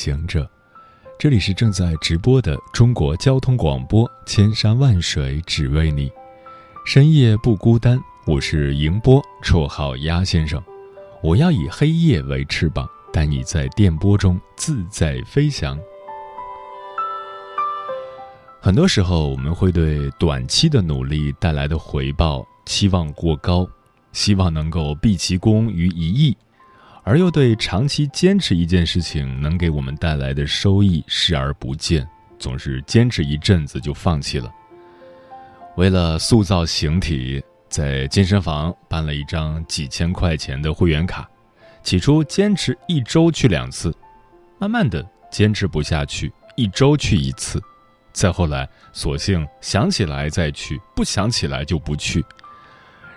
[0.00, 0.48] 行者，
[1.18, 6.10] 这里是正在直播的中国交通广播，千山万水只为你，
[6.86, 8.00] 深夜不孤单。
[8.26, 10.58] 我是迎波，绰号鸭先生。
[11.22, 15.78] 我要以黑夜为翅膀，带你在电波中自在飞翔。
[18.58, 23.68] 很多时候，我们会对短期的努力带来的回报期望过高，
[24.14, 26.34] 希望能够毕其功于一役。
[27.10, 32.08] 而又对长期坚持一件事情能给我们带来的收益视而不见，
[32.38, 34.48] 总是坚持一阵子就放弃了。
[35.76, 41.28] 为了塑造形体，在健身房办了一张几千块钱的会员卡，
[41.82, 43.92] 起初坚持一周去两次，
[44.60, 47.60] 慢慢的坚持不下去，一周去一次，
[48.12, 52.24] 再后来索性想起来再去，不想起来就不去，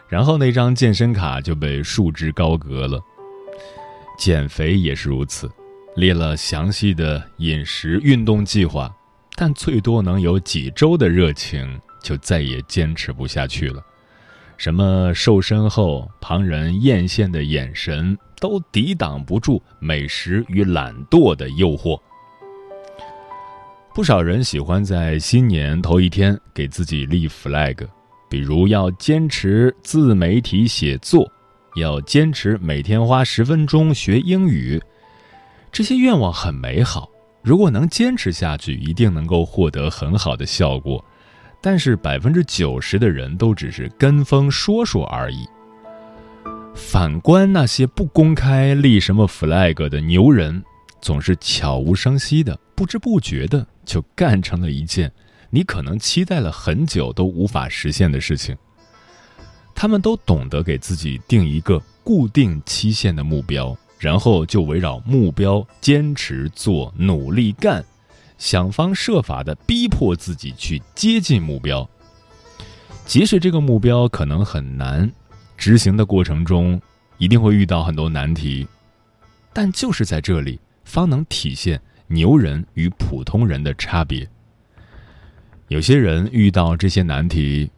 [0.10, 3.00] 然后那张健身卡就被束之高阁了。
[4.18, 5.50] 减肥也是如此，
[5.96, 8.94] 列了详细的饮食运动计划，
[9.36, 13.84] 但最多能有几周的热情，就再也坚持不下去了。
[14.56, 22.00] 什么瘦身后旁人艳羡的眼神，都抵挡不住美食与懒惰的诱惑。
[23.94, 27.88] 不少人喜欢在新年头一天给自己立 flag，
[28.30, 31.30] 比如要坚持自媒体写作。
[31.76, 34.82] 要坚持每天花十分钟学英语，
[35.72, 37.10] 这些愿望很美好。
[37.42, 41.04] 如果能坚持下去，一定能够获得很好的效果。
[41.62, 45.48] 但是百分之九十的人都只是跟风说说而已。
[46.76, 50.62] 反观那些不公开立什么 flag 的牛人，
[51.02, 55.12] 总是悄无声息的、不知不觉的就干成了一件
[55.50, 58.58] 你可能期待了很久都无法实现的事情。
[59.76, 67.84] 他们都懂得给自己定一个固定期限的目标，然后就围绕目标坚持做、努力干，
[68.38, 71.88] 想方设法的逼迫自己去接近目标。
[73.06, 75.12] 即使这个目标可能很难，
[75.58, 76.82] 执行的过程中
[77.18, 78.66] 一定会遇到很多难题，
[79.52, 84.26] 但就是在这里，方能体现牛人与普通人的差别。
[85.68, 87.70] 有些人遇到这些难题。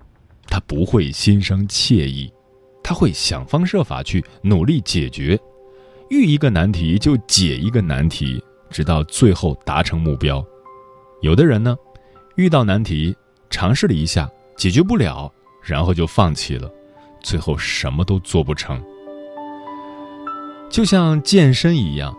[0.56, 2.32] 他不会心生惬意，
[2.82, 5.38] 他会想方设法去努力解决，
[6.10, 10.42] 遇一个难题就解一个难题，直到最后达成目标。
[11.22, 11.76] 有的人呢，
[12.38, 13.14] 遇到难题
[13.50, 15.30] 尝试了一下，解决不了，
[15.62, 16.72] 然后就放弃了，
[17.22, 18.82] 最后什么都做不成。
[20.70, 22.16] 就像健身一样，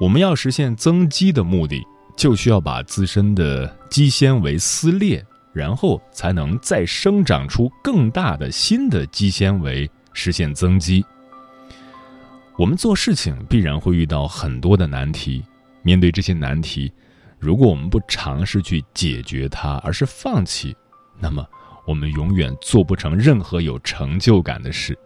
[0.00, 1.80] 我们要实现增肌的目的，
[2.16, 5.24] 就需要把自身的肌纤维撕裂。
[5.58, 11.04] 然后才能再生长出更大的新的肌纤维，实现增肌。
[12.56, 15.44] 我们做事情必然会遇到很多的难题，
[15.82, 16.92] 面对这些难题，
[17.40, 20.76] 如果我们不尝试去解决它，而是放弃，
[21.18, 21.44] 那么
[21.84, 24.96] 我们永远做不成任何有成就感的事。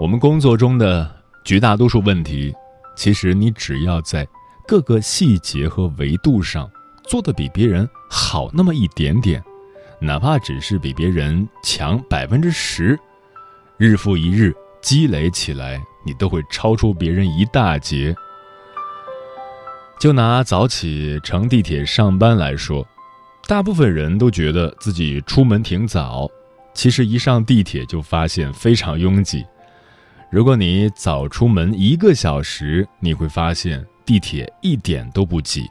[0.00, 1.08] 我们工作中的
[1.44, 2.52] 绝大多数问题，
[2.96, 4.26] 其实你只要在
[4.66, 6.68] 各个细节和维度上。
[7.08, 9.42] 做的比别人好那么一点点，
[9.98, 12.98] 哪怕只是比别人强百分之十，
[13.78, 18.14] 日复一日积累起来，你都会超出别人一大截。
[19.98, 22.86] 就拿早起乘地铁上班来说，
[23.46, 26.28] 大部分人都觉得自己出门挺早，
[26.74, 29.44] 其实一上地铁就发现非常拥挤。
[30.30, 35.66] 如果你早出门一个小时，你会发现地铁一点都不挤。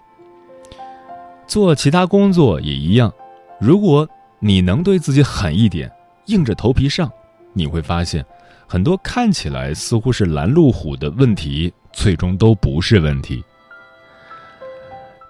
[1.48, 3.12] 做其他工作也一样，
[3.60, 4.08] 如果
[4.40, 5.90] 你能对自己狠一点，
[6.26, 7.10] 硬着头皮上，
[7.54, 8.24] 你会发现，
[8.68, 13.42] 很多看起来似乎是拦路虎的问题，最终都不是问题。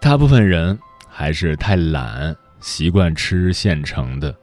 [0.02, 0.78] 大部分人
[1.08, 4.36] 还是太懒，习惯吃现成的，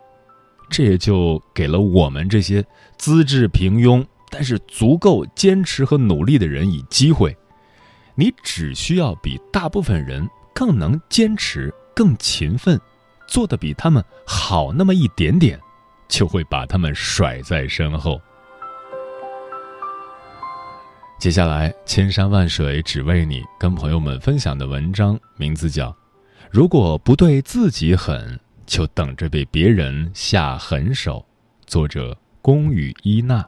[0.71, 2.65] 这也就给了我们这些
[2.97, 7.37] 资质平庸但是足够坚持和努力的人以机会。
[8.15, 10.29] 你只需要比大部分人。
[10.55, 12.81] 更能坚持，更勤奋，
[13.27, 15.61] 做的比他们好那么一点点，
[16.09, 18.21] 就会把他们甩在身后。
[21.19, 25.91] 接下来，千山万水只为你，跟朋友们分享的文章名字叫
[26.51, 31.19] 《如果不对自己狠，就等着被别人下狠手》，
[31.67, 33.47] 作者宫羽伊娜。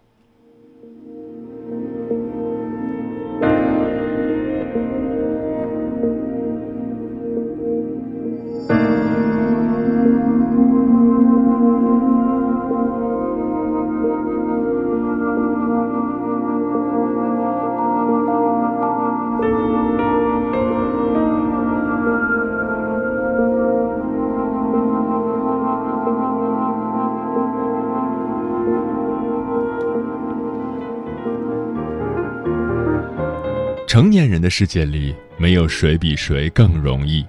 [34.46, 37.26] 的世界里，没有谁比谁更容易，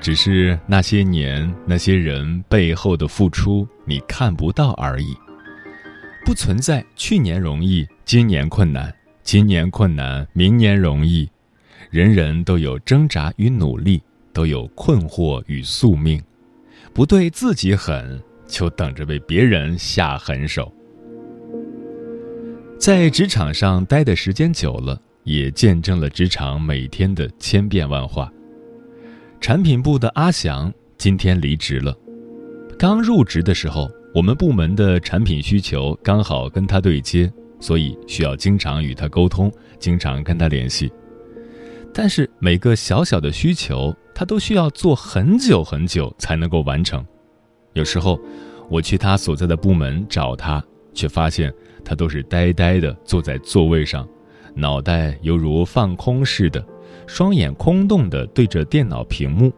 [0.00, 5.16] 只是那些年那些人背后的付出你看不到而已。
[6.24, 8.88] 不存在去年容易，今年困难；
[9.24, 11.28] 今年困难，明年容易。
[11.90, 14.00] 人人都有挣扎与努力，
[14.32, 16.22] 都有困惑与宿命。
[16.94, 20.72] 不对自己狠，就等着被别人下狠手。
[22.78, 25.02] 在职场上待的时间久了。
[25.24, 28.32] 也见证了职场每天的千变万化。
[29.40, 31.96] 产品部的阿翔今天离职了。
[32.78, 40.90] 刚入职的时候，我们部门的产品需求刚好跟他对接，所以需要经常与他沟通，经常跟他联系。
[41.92, 47.04] 但是每个小小的需求，他都需要做很久很久才能够完成。
[47.72, 48.18] 有时候，
[48.68, 50.62] 我去他所在的部门找他，
[50.94, 51.52] 却发现
[51.84, 54.08] 他都是呆呆的坐在座位上。
[54.54, 56.64] 脑袋犹如放空似的，
[57.06, 59.52] 双眼空洞地对着电脑屏幕。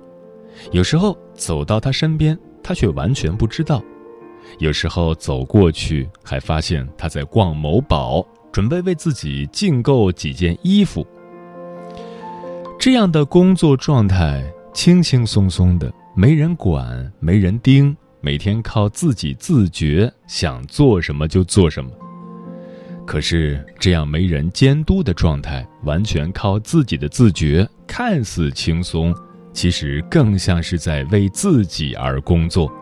[0.70, 3.82] 有时候走到他身边，他却完全不知道；
[4.58, 11.06] 有时候走过去，还发现他在逛某宝，准备为自己竞购几件衣服。
[12.78, 21.90] 这样的工作状态，轻轻松松的，没人管，没人盯，每天靠自己自觉，想做什么就做什么。
[23.04, 29.14] 可是，这样没人监督的状态，完全靠自己的自觉，看似轻松，
[29.52, 32.72] 其实更像是在为自己而工作。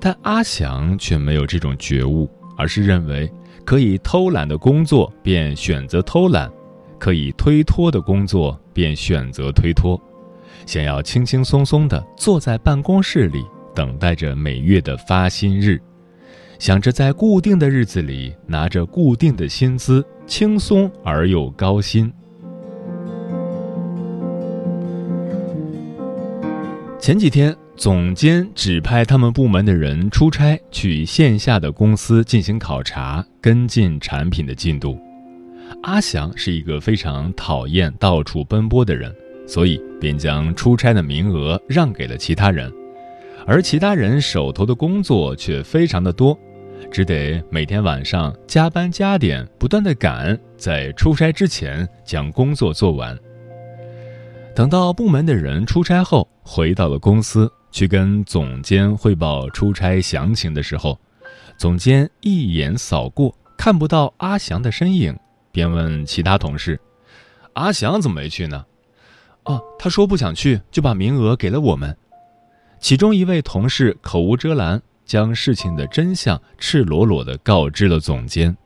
[0.00, 2.28] 但阿翔却没有这种觉悟，
[2.58, 3.32] 而是认为
[3.64, 6.50] 可以偷懒的工作便选择偷懒，
[6.98, 9.98] 可以推脱的工作便选择推脱，
[10.66, 15.80] 想要轻轻松松地坐在办公室里，等待着每月的发薪日。
[16.62, 22.08] 想着在固定的日子里拿着固定的薪资，轻松而又高薪。
[27.00, 34.96] 前几天，总监指派他们部门的人出差去线下的公司进行考察，跟进产品的进度。
[35.82, 39.12] 阿祥是一个非常讨厌到处奔波的人，
[39.48, 42.72] 所以便将出差的名额让给了其他人，
[43.48, 46.38] 而其他人手头的工作却非常的多。
[46.90, 53.18] 只得每天晚上加班加点，不断的赶，在出差之前将工作做完。
[54.54, 60.98] 等到部门的人出差后，回到了公司去跟总监汇报出差详情的时候，
[61.56, 65.18] 总监一眼扫过，看不到阿祥的身影，
[65.50, 66.78] 便问其他同事
[67.54, 68.64] ：“阿祥怎么没去呢
[69.44, 71.96] ？”“哦，他说不想去，就把名额给了我们。”
[72.78, 74.82] 其中一位同事口无遮拦。
[75.12, 78.56] 将事情的真相赤裸裸的告知了总监。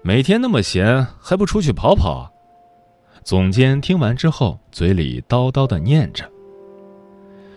[0.00, 2.32] 每天那么闲，还不出去跑跑？
[3.22, 6.26] 总监听完之后，嘴里叨叨的念着。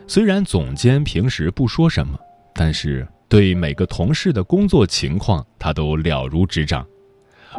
[0.08, 2.20] 虽然总监平时不说什么，
[2.54, 6.86] 但是对每个同事的工作情况，他都了如指掌。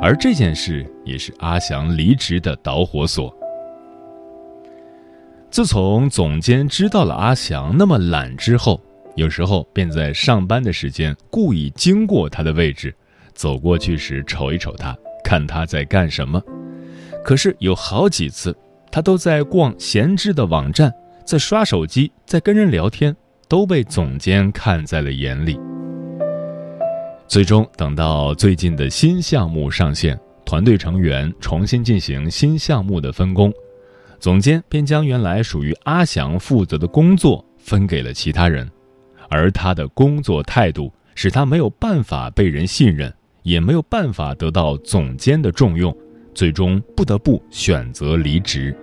[0.03, 3.35] 而这件事也是阿祥离职的导火索。
[5.51, 8.79] 自从总监知道了阿祥那么懒之后，
[9.19, 12.95] 有时候便在上班的时间故意经过他的位置，
[13.35, 16.41] 走过去时瞅一瞅他，看他在干什么。
[17.25, 18.57] 可是有好几次，
[18.93, 20.95] 他都在逛闲置的网站，
[21.27, 23.15] 在刷手机，在跟人聊天，
[23.49, 25.59] 都被总监看在了眼里。
[27.27, 33.53] 最终等到最近的新项目上线，团队成员重新进行新项目的分工，
[34.21, 38.71] 总监便将原来属于阿祥负责的工作分给了其他人。
[39.29, 45.95] 而他的工作态度使他没有办法被人信任，也没有办法得到总监的重用，
[46.35, 48.75] 最终不得不选择离职。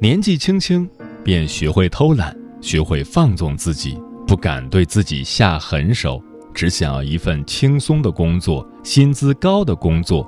[0.00, 0.88] 年纪轻轻
[1.22, 6.22] 便学会偷懒，学会放纵自己，不敢对自己下狠手，
[6.54, 10.26] 只想要一份轻松的工作、薪资高的工作，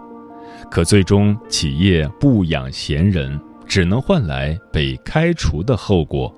[0.71, 6.35] 可最终企业不养闲人，只能换来被开除的后果。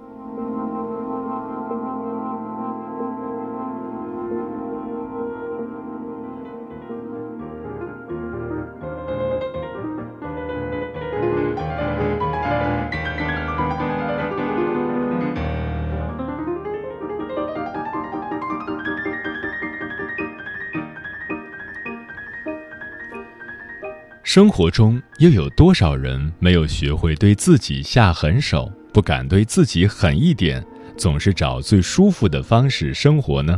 [24.35, 30.61] 生活中又有多少人没有学会对自己下狠手，不敢对自己狠一点，
[30.97, 33.57] 总是找最舒服的方式生活呢？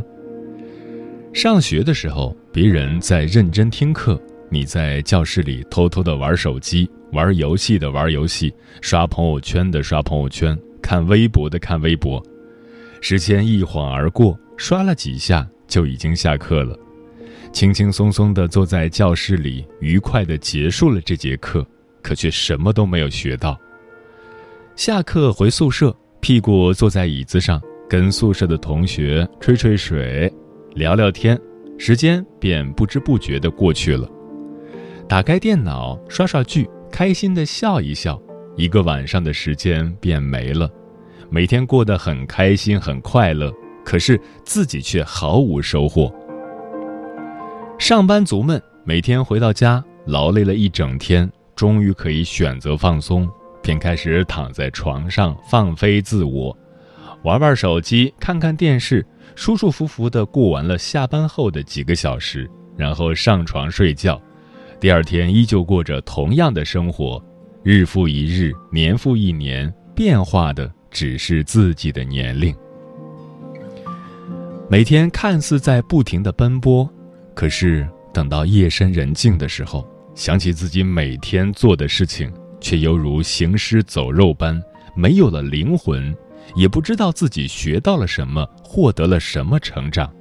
[1.33, 12.23] 上学的时候，别人在认真听课，你在教室里偷偷的玩手机、玩游戏的玩游戏、刷朋友圈的刷朋友圈、看微博的看微博，
[13.01, 16.77] 时间一晃而过，刷了几下就已经下课了。
[17.51, 21.65] 轻轻松松地坐在教室里，愉快地结束了这节课，
[22.01, 23.59] 可却什么都没有学到。
[24.75, 30.31] 下课回宿舍，屁股坐在椅子上，跟宿舍的同学吹吹水，
[30.75, 31.39] 聊聊天，
[31.79, 34.07] 时间便不知不觉地过去了。
[35.07, 38.21] 打开电脑刷刷剧，开心地笑一笑，
[38.55, 40.69] 一个晚上的时间便没了。
[41.29, 43.51] 每天过得很开心，很快乐，
[43.83, 46.13] 可是自己却毫无收获。
[47.87, 53.25] 上班族们每天回到家，劳累了一整天，终于可以选择放松，
[53.63, 56.53] 便开始躺在床上放飞自我，
[57.23, 64.21] 玩玩手机，看看电视，舒舒服服地过完了下班后的几个小时，然后上床睡觉。
[64.81, 67.23] 第二天依旧过着同样的生活，
[67.63, 72.53] 日复一日，年复一年，变化的只是自己的年龄。
[74.69, 76.85] 每天看似在不停的奔波。
[77.37, 84.59] 可是，等到夜深人静的时候，想起自己每天做的事情，却犹如行尸走肉般，
[84.95, 86.17] 没有了灵魂，
[86.55, 90.11] 也不知道自己学到了什么，获得了什么成长。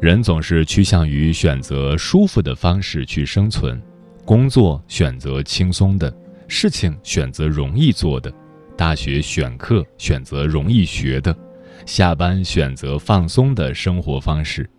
[0.00, 3.82] 人总是趋向于选择舒服的方式去生存，
[4.24, 8.32] 工作选择轻松的，事情选择容易做的，
[8.76, 11.36] 大学选课选择容易学的，
[11.84, 14.70] 下班选择放松的生活方式。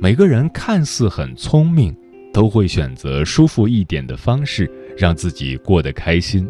[0.00, 1.96] 每个人看似很聪明，
[2.32, 6.46] 都会选择舒服一点的方式让自己过得开心。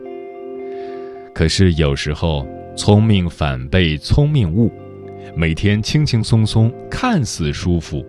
[1.34, 2.46] 可是有时候，
[2.76, 4.72] 聪明反被聪明误，
[5.36, 8.04] 每天轻轻松松，看似舒服，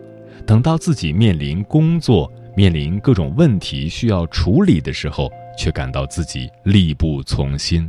[0.46, 7.88] 等到自己面临工作、面临各种问题需要处理的时候，却感到自己力不从心。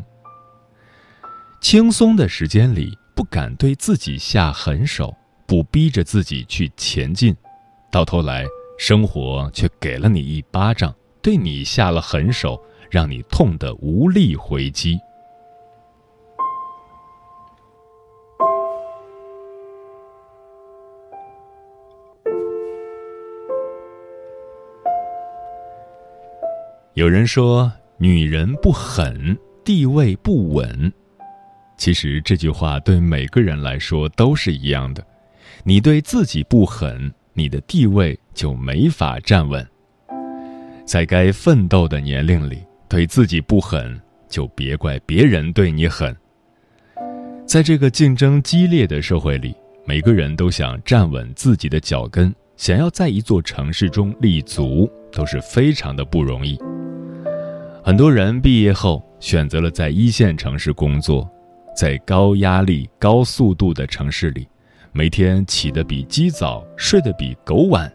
[1.59, 5.15] 轻松的时间里，不敢对自己下狠手。
[5.47, 7.33] 不逼着自己去前进，
[7.89, 8.45] 到头来
[8.77, 12.61] 生活却给了你一巴掌，对你下了狠手，
[12.91, 14.99] 让你痛得无力回击。
[26.93, 30.91] 有人说：“女人不狠，地位不稳。”
[31.77, 35.05] 其实这句话对每个人来说都是一样的。
[35.63, 39.65] 你对自己不狠，你的地位就没法站稳。
[40.85, 43.99] 在该奋斗的年龄里，对自己不狠，
[44.29, 46.15] 就别怪别人对你狠。
[47.45, 56.57] 在这个竞争激烈的社会里，每个人都想站稳自己的脚跟，想要在一座城市中立足，都是非常的不容易。
[57.83, 61.29] 很多人毕业后选择了在一线城市工作，
[61.75, 64.47] 在高压力、高速度的城市里。
[64.97, 67.87] 每天起得比鸡早，睡得比狗晚，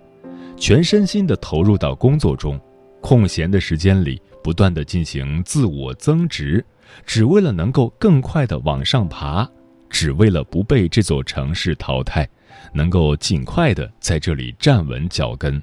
[0.57, 2.57] 全身心地投入到工作中，
[3.01, 6.65] 空闲的时间里不断地进行自我增值，
[7.05, 9.45] 只为了能够更快地往上爬，
[9.91, 12.25] 只为了不被这座城市淘汰，
[12.73, 15.61] 能够尽快地在这里站稳脚跟。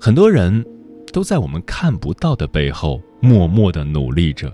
[0.00, 0.64] 很多人
[1.12, 4.50] 都在我们看不到的背后默默地努力着。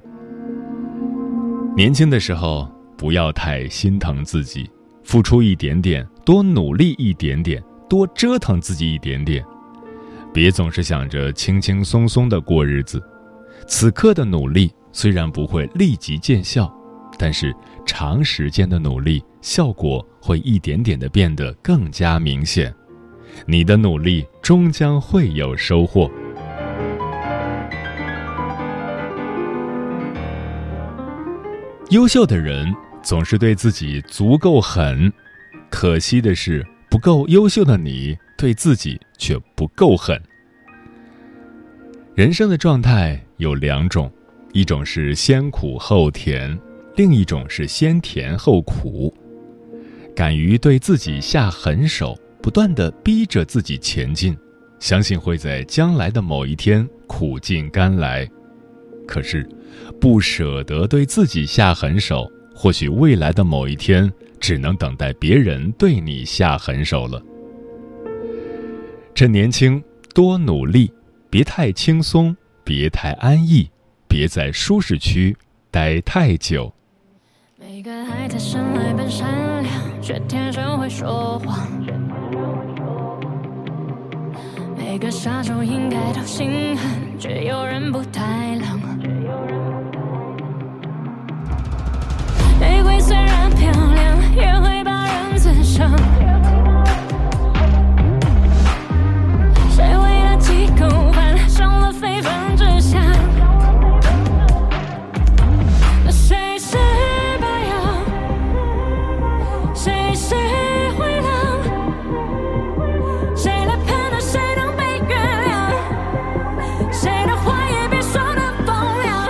[1.77, 4.69] 年轻的时候，不要太心疼自己。
[5.11, 9.45] 付出一点点，多努力一点点，多折腾自己一点点，
[10.33, 13.03] 别总是想着轻轻松松的过日子。
[13.67, 16.73] 此刻的努力虽然不会立即见效，
[17.19, 17.53] 但是
[17.85, 22.73] 长时间的努力，效果会一点点的变得更加明显。
[23.47, 26.09] 你的努力终将会有收获。
[31.89, 32.73] 优秀的人。
[33.03, 35.13] 总是对自己足够狠，
[35.71, 40.21] 可惜的是，不够优秀的你对自己却不够狠。
[42.15, 44.13] 人生的状态有两种，
[44.53, 46.59] 一种是先苦后甜，
[46.97, 49.15] 另一种是先甜后苦。
[50.15, 54.37] 敢于对自己下狠手，不断的逼着自己前进，
[54.79, 58.29] 相信会在将来的某一天苦尽甘来。
[59.07, 59.49] 可是，
[60.01, 62.31] 不舍得对自己下狠手，
[62.61, 64.13] 或许未来的某一天。
[64.41, 67.23] 只能等待别人对你下狠手了。
[69.15, 70.91] 趁年轻，多努力，
[71.29, 73.69] 别太轻松，别太安逸，
[74.09, 75.37] 别在舒适区
[75.71, 76.73] 待太久。
[77.59, 81.69] 每个孩子生来本善良，却天生会说谎。
[84.75, 89.20] 每个杀手应该都心狠，却有人不太冷。
[93.61, 95.91] 漂亮，也会把人刺伤。
[99.69, 103.03] 谁为了几口饭，伤了非分之想？
[106.07, 106.79] 那谁是
[107.39, 107.75] 白羊？
[109.75, 110.35] 谁是
[110.97, 111.29] 灰狼？
[113.37, 115.53] 谁来判断谁能被原谅？
[116.91, 119.29] 谁的话也别说的风凉，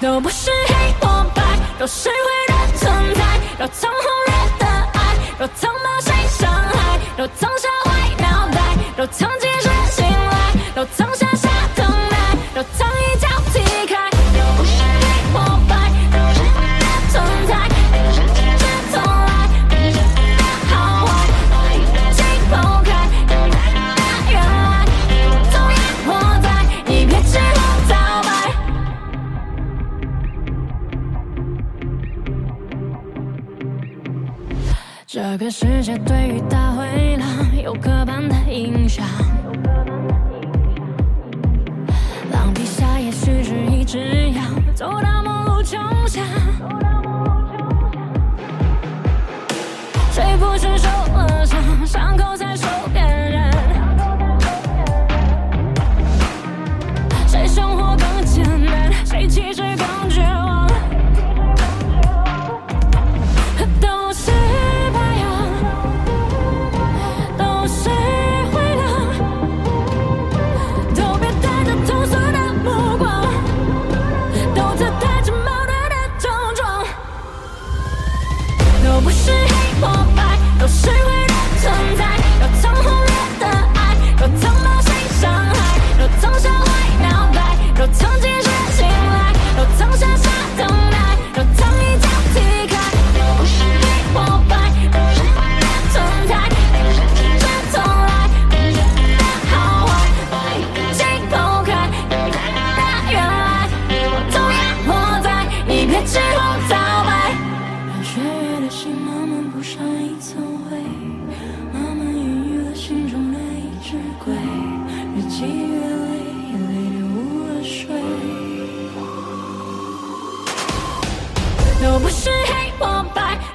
[0.00, 0.50] 都不是。
[1.80, 2.23] 有谁会的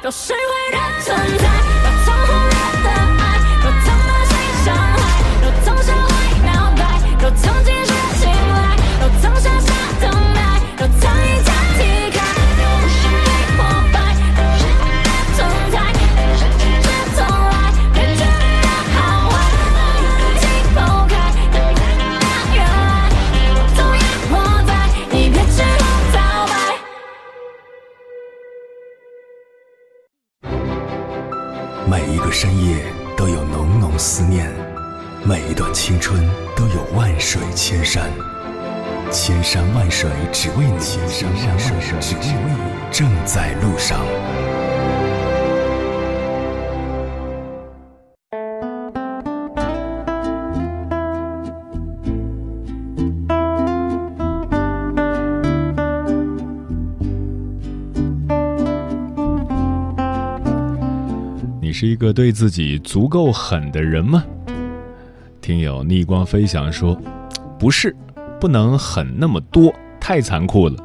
[0.09, 0.38] 白，都
[37.91, 38.07] 山，
[39.11, 43.99] 千山万水只为你，千山万水只为你，正在路上。
[61.59, 64.23] 你是一个对自己足够狠的人吗？
[65.41, 66.95] 听友逆光飞翔说，
[67.59, 67.93] 不是，
[68.39, 70.75] 不能狠那么多，太残酷了。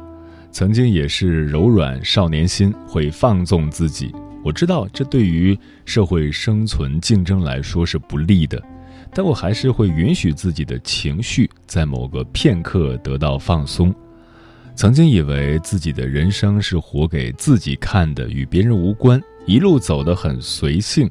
[0.51, 4.13] 曾经也是柔软少年心，会放纵自己。
[4.43, 8.61] 我知道这对于社会生存竞争来说是不利的，
[9.13, 13.95] 但我还是会允许自己的情绪在某个片刻得到放松。
[14.75, 19.21] 曾经以为自己的人生是活给自己看的，与别人无关。
[19.45, 21.09] 一路走得很随性。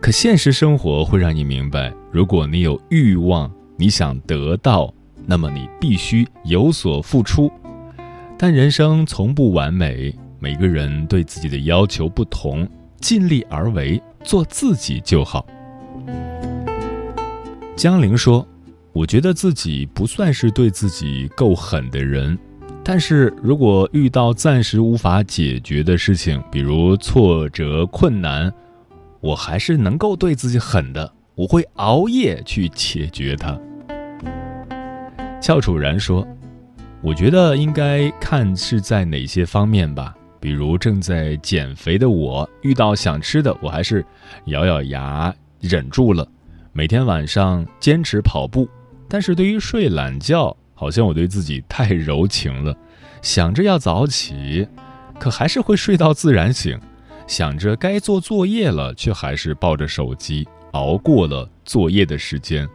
[0.00, 4.92] 可现实生活会让你明白，如果你有欲望，你想得到，
[5.24, 7.50] 那么你必须有所付出。
[8.36, 12.68] 但人生从不完美，每个人对自己的要求不同，
[13.00, 15.46] 尽力而为，做自己就好。
[17.74, 18.46] 江玲说
[18.92, 22.38] ：“我觉得自己不算是对自己够狠的人，
[22.84, 28.52] 但是如果遇到暂时无法解决的事情，比如挫折、困难，
[29.20, 33.58] 我还是能够对自己狠的，我会熬夜去解决它。”
[35.40, 36.26] 翘楚然说
[37.00, 44.04] ：“我觉得应该看是在哪些方面吧，比如正在减肥的我，遇到想吃的，我还是
[44.46, 46.28] 咬咬牙忍住了。”
[46.72, 48.68] 每天晚上坚持跑步，
[49.08, 52.76] 但是对于睡懒觉，好像我对自己太柔情了。
[53.22, 54.68] 想着要早起，
[55.18, 56.78] 可还是会睡到自然醒；
[57.26, 62.68] 想着该做作业了，却还是抱着手机熬过了作业的时间。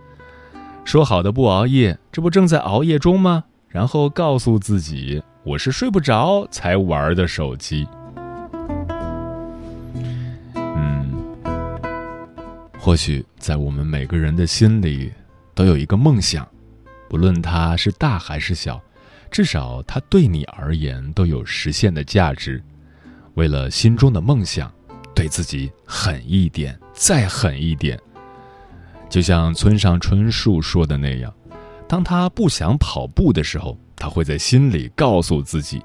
[0.85, 3.43] 说好的不熬夜，这不正在熬夜中吗？
[3.67, 7.87] 然后告诉自己，我是睡不着才玩的手机。
[10.53, 11.11] 嗯
[12.79, 15.11] 或许在我们每个人的心里，
[15.55, 16.47] 都有一个梦想，
[17.09, 18.79] 不论它是大还是小，
[19.31, 22.63] 至少它对你而言都有实现的价值。
[23.33, 24.71] 为了心中的梦想，
[25.15, 27.99] 对自己狠一点，再狠一点。
[29.09, 31.33] 就像村上春树说的那样，
[31.87, 35.81] 当他不想跑步的时候，他会在心里告诉自己：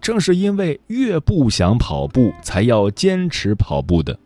[0.00, 4.18] 正是因为越不想跑步，才要坚持跑步的。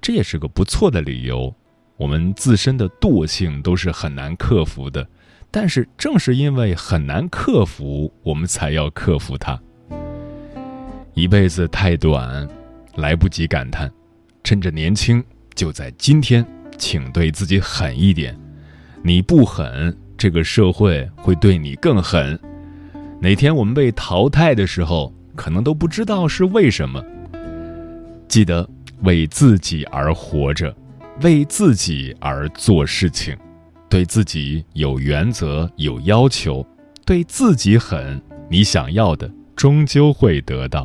[0.00, 1.52] 这也是个不错的理由。
[1.96, 5.04] 我们自身的惰性都是很难克服的，
[5.50, 9.60] 但是正是因为很难克服，我们才要克服它。
[11.14, 12.48] 一辈子太短，
[12.94, 13.90] 来不及感叹，
[14.44, 15.24] 趁着年轻，
[15.56, 16.46] 就在今天，
[16.78, 18.38] 请对自己狠一点。
[19.02, 22.38] 你不狠，这个社会会对你更狠。
[23.20, 27.04] 哪天我们被淘汰的时候，可能都不知道是为什么。
[28.26, 28.68] 记得。
[29.02, 30.74] 为自己而活着，
[31.22, 33.36] 为自己而做事情，
[33.88, 36.66] 对自己有原则、有要求，
[37.06, 40.84] 对自己狠，你想要的终究会得到。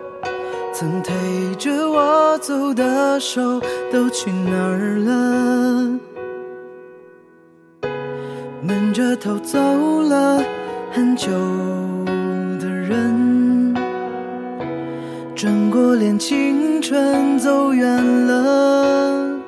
[0.73, 1.13] 曾推
[1.55, 5.99] 着我走的手都去哪儿了？
[8.63, 9.59] 闷着头走
[10.01, 10.41] 了
[10.91, 11.29] 很久
[12.59, 13.75] 的人。
[15.35, 17.87] 转过脸，青春走远
[18.27, 19.39] 了。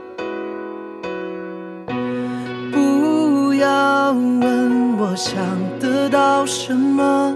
[2.71, 5.36] 不要问我想
[5.79, 7.36] 得到什么，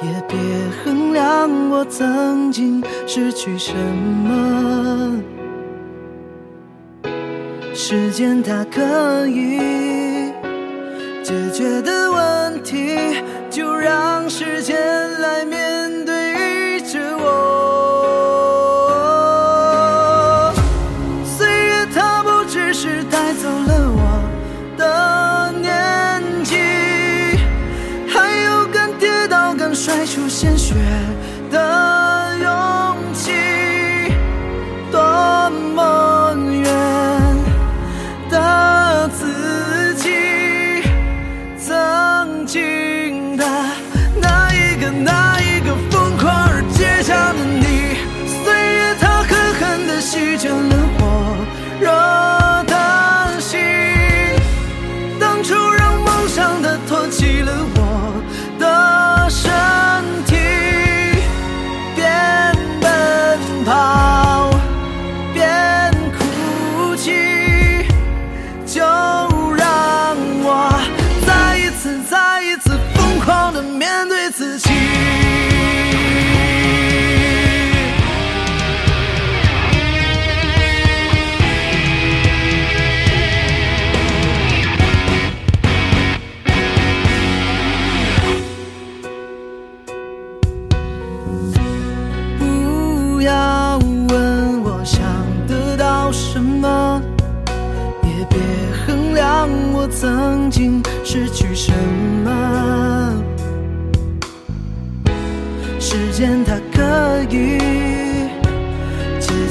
[0.00, 0.38] 也别
[0.84, 5.20] 衡量我曾经失去什么。
[7.74, 10.32] 时间它可以
[11.22, 12.98] 解决的问题，
[13.50, 14.76] 就让时间
[15.20, 15.67] 来面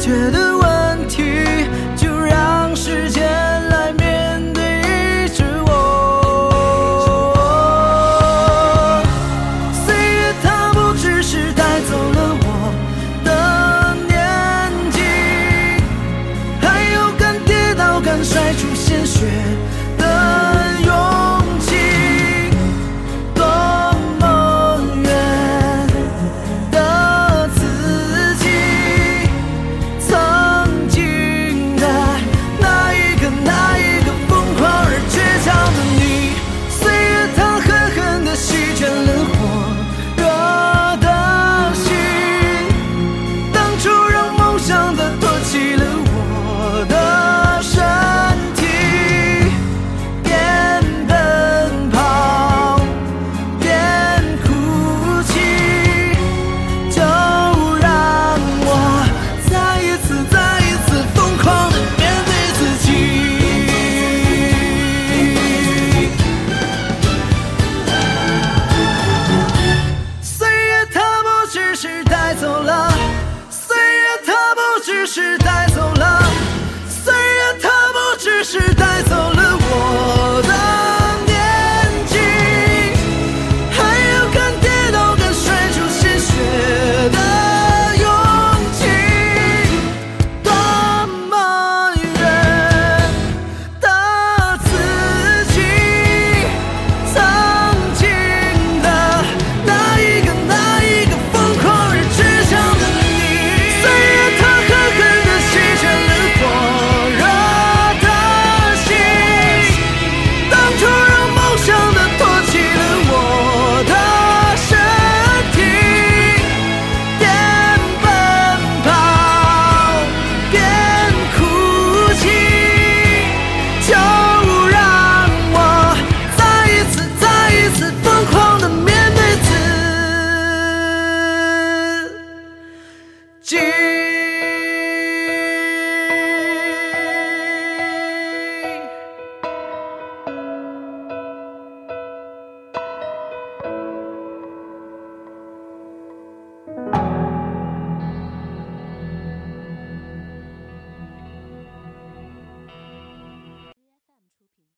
[0.08, 0.37] 觉得。